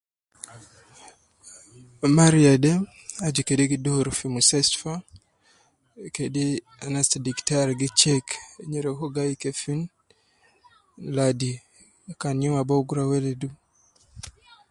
[2.17, 2.71] Mariya de
[3.25, 4.91] aju kede gi doru fi mustashtfa,
[6.15, 6.45] kede
[6.85, 8.25] anas te diktar gi check
[8.71, 9.81] nyereku gai kefin
[11.15, 11.51] ladi
[12.21, 13.49] kan youm ab uwo gi rua weledu